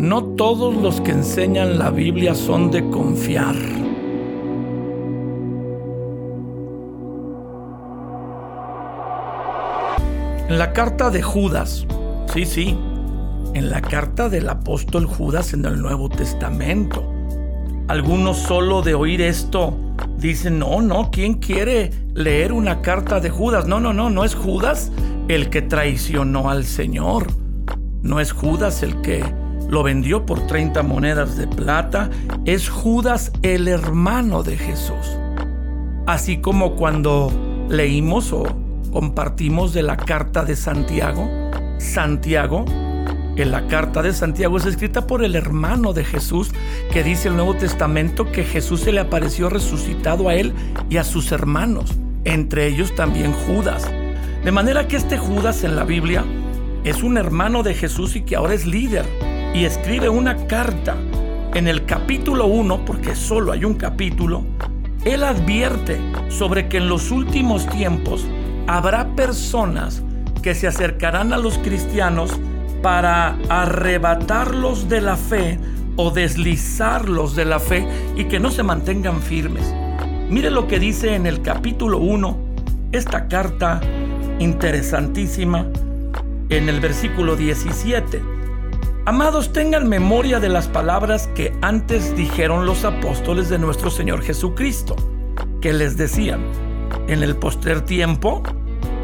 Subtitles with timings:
[0.00, 3.54] no todos los que enseñan la Biblia son de confiar.
[10.48, 11.86] En la carta de Judas,
[12.32, 12.78] sí, sí,
[13.52, 17.04] en la carta del apóstol Judas en el Nuevo Testamento,
[17.86, 19.76] algunos solo de oír esto
[20.16, 23.66] dicen, no, no, ¿quién quiere leer una carta de Judas?
[23.66, 24.90] No, no, no, no es Judas
[25.28, 27.26] el que traicionó al Señor.
[28.02, 29.22] No es Judas el que
[29.70, 32.10] lo vendió por 30 monedas de plata.
[32.44, 35.16] Es Judas el hermano de Jesús.
[36.06, 37.32] Así como cuando
[37.68, 38.44] leímos o
[38.92, 41.28] compartimos de la carta de Santiago.
[41.78, 42.64] Santiago,
[43.36, 46.50] en la carta de Santiago es escrita por el hermano de Jesús,
[46.92, 50.52] que dice el Nuevo Testamento que Jesús se le apareció resucitado a él
[50.90, 53.88] y a sus hermanos, entre ellos también Judas.
[54.44, 56.24] De manera que este Judas en la Biblia
[56.82, 60.96] es un hermano de Jesús y que ahora es líder y escribe una carta.
[61.54, 64.44] En el capítulo 1, porque solo hay un capítulo,
[65.04, 68.26] él advierte sobre que en los últimos tiempos
[68.66, 70.02] habrá personas
[70.42, 72.38] que se acercarán a los cristianos
[72.82, 75.58] para arrebatarlos de la fe
[75.96, 77.86] o deslizarlos de la fe
[78.16, 79.74] y que no se mantengan firmes.
[80.30, 82.38] Mire lo que dice en el capítulo 1,
[82.92, 83.80] esta carta
[84.38, 85.66] interesantísima,
[86.48, 88.39] en el versículo 17.
[89.10, 94.94] Amados, tengan memoria de las palabras que antes dijeron los apóstoles de nuestro Señor Jesucristo,
[95.60, 96.44] que les decían,
[97.08, 98.40] en el postrer tiempo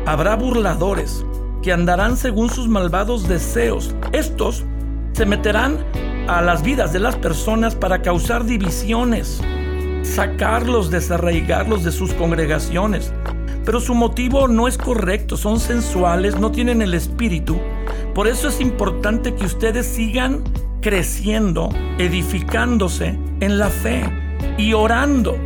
[0.07, 1.27] habrá burladores
[1.61, 3.97] que andarán según sus malvados deseos.
[4.13, 4.65] Estos
[5.13, 5.79] se meterán
[6.29, 9.43] a las vidas de las personas para causar divisiones,
[10.05, 13.13] sacarlos, desarraigarlos de sus congregaciones.
[13.65, 17.59] Pero su motivo no es correcto, son sensuales, no tienen el espíritu.
[18.17, 20.43] Por eso es importante que ustedes sigan
[20.81, 24.05] creciendo, edificándose en la fe
[24.57, 25.37] y orando.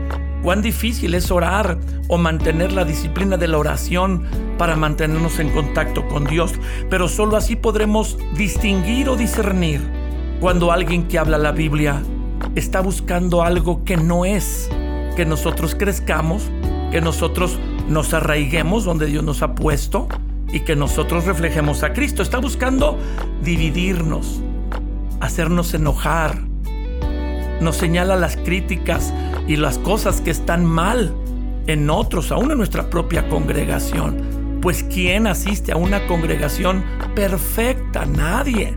[0.44, 4.22] Cuán difícil es orar o mantener la disciplina de la oración
[4.56, 6.52] para mantenernos en contacto con Dios,
[6.88, 9.80] pero solo así podremos distinguir o discernir
[10.38, 12.00] cuando alguien que habla la Biblia
[12.54, 14.70] está buscando algo que no es,
[15.16, 16.44] que nosotros crezcamos,
[16.92, 17.58] que nosotros
[17.88, 20.06] nos arraiguemos donde Dios nos ha puesto
[20.52, 22.22] y que nosotros reflejemos a Cristo.
[22.22, 22.98] Está buscando
[23.42, 24.40] dividirnos,
[25.20, 26.42] hacernos enojar,
[27.60, 29.12] nos señala las críticas
[29.46, 31.14] y las cosas que están mal
[31.66, 34.58] en otros, aún en nuestra propia congregación.
[34.62, 36.84] Pues ¿quién asiste a una congregación
[37.14, 38.04] perfecta?
[38.06, 38.76] Nadie.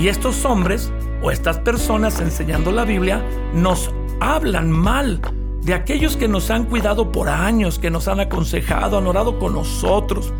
[0.00, 3.22] Y estos hombres o estas personas enseñando la Biblia
[3.54, 5.20] nos hablan mal
[5.62, 9.54] de aquellos que nos han cuidado por años, que nos han aconsejado, han orado con
[9.54, 10.32] nosotros,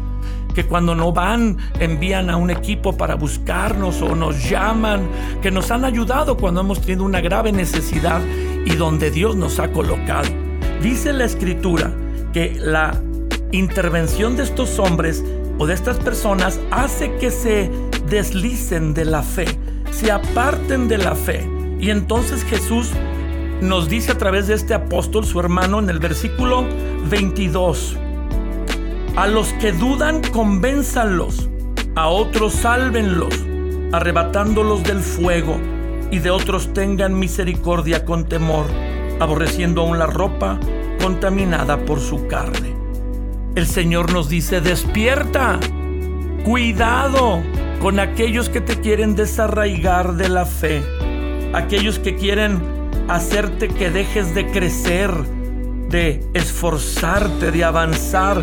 [0.55, 5.09] que cuando no van envían a un equipo para buscarnos o nos llaman,
[5.43, 8.21] que nos han ayudado cuando hemos tenido una grave necesidad
[8.65, 10.29] y donde Dios nos ha colocado.
[10.81, 11.93] Dice la escritura
[12.33, 13.01] que la
[13.53, 15.25] intervención de estos hombres
[15.59, 17.71] o de estas personas hace que se
[18.09, 19.47] deslicen de la fe,
[19.91, 21.49] se aparten de la fe.
[21.81, 22.91] Y entonces Jesús
[23.61, 26.65] nos dice a través de este apóstol, su hermano, en el versículo
[27.09, 27.97] 22,
[29.17, 31.49] a los que dudan, convénzanlos.
[31.95, 33.35] A otros, sálvenlos,
[33.93, 35.57] arrebatándolos del fuego.
[36.11, 38.67] Y de otros tengan misericordia con temor,
[39.21, 40.59] aborreciendo aún la ropa
[41.01, 42.75] contaminada por su carne.
[43.55, 45.61] El Señor nos dice, despierta,
[46.45, 47.41] cuidado
[47.81, 50.83] con aquellos que te quieren desarraigar de la fe,
[51.53, 52.61] aquellos que quieren
[53.09, 55.13] hacerte que dejes de crecer,
[55.89, 58.43] de esforzarte, de avanzar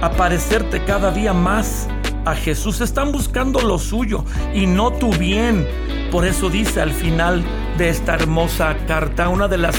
[0.00, 1.88] a parecerte cada día más
[2.24, 2.80] a Jesús.
[2.80, 5.66] Están buscando lo suyo y no tu bien.
[6.10, 7.42] Por eso dice al final
[7.76, 9.76] de esta hermosa carta, una de las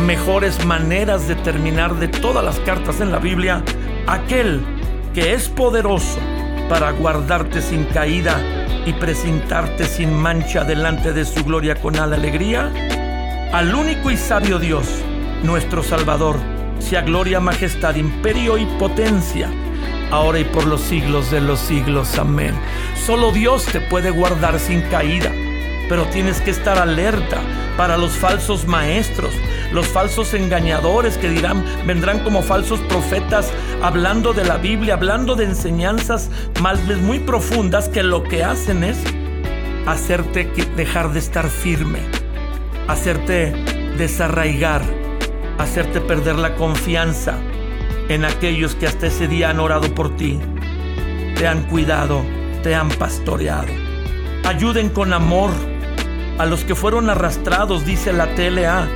[0.00, 3.62] mejores maneras de terminar de todas las cartas en la Biblia,
[4.06, 4.62] aquel
[5.14, 6.18] que es poderoso
[6.68, 8.40] para guardarte sin caída
[8.86, 12.72] y presentarte sin mancha delante de su gloria con alegría,
[13.52, 14.86] al único y sabio Dios,
[15.42, 16.36] nuestro Salvador
[16.80, 19.50] sea gloria, majestad, imperio y potencia,
[20.10, 22.18] ahora y por los siglos de los siglos.
[22.18, 22.54] Amén.
[23.06, 25.30] Solo Dios te puede guardar sin caída,
[25.88, 27.40] pero tienes que estar alerta
[27.76, 29.32] para los falsos maestros,
[29.72, 33.50] los falsos engañadores que dirán, vendrán como falsos profetas
[33.82, 36.30] hablando de la Biblia, hablando de enseñanzas
[36.60, 38.98] más muy profundas que lo que hacen es
[39.86, 40.44] hacerte
[40.76, 42.00] dejar de estar firme,
[42.86, 43.52] hacerte
[43.96, 44.99] desarraigar
[45.62, 47.38] hacerte perder la confianza
[48.08, 50.38] en aquellos que hasta ese día han orado por ti,
[51.36, 52.22] te han cuidado,
[52.62, 53.68] te han pastoreado.
[54.44, 55.50] Ayuden con amor
[56.38, 58.88] a los que fueron arrastrados, dice la TLA,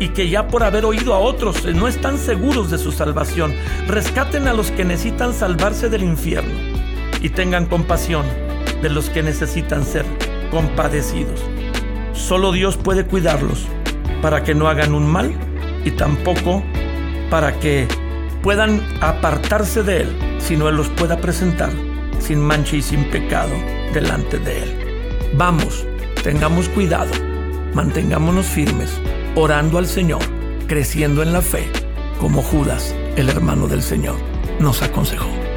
[0.00, 3.52] y que ya por haber oído a otros eh, no están seguros de su salvación.
[3.86, 6.54] Rescaten a los que necesitan salvarse del infierno
[7.20, 8.24] y tengan compasión
[8.80, 10.04] de los que necesitan ser
[10.50, 11.44] compadecidos.
[12.12, 13.66] Solo Dios puede cuidarlos
[14.22, 15.34] para que no hagan un mal
[15.88, 16.62] y tampoco
[17.30, 17.88] para que
[18.42, 21.70] puedan apartarse de Él, sino Él los pueda presentar
[22.18, 23.54] sin mancha y sin pecado
[23.92, 24.76] delante de Él.
[25.34, 25.86] Vamos,
[26.22, 27.10] tengamos cuidado,
[27.74, 29.00] mantengámonos firmes,
[29.34, 30.22] orando al Señor,
[30.66, 31.70] creciendo en la fe,
[32.20, 34.16] como Judas, el hermano del Señor,
[34.60, 35.47] nos aconsejó.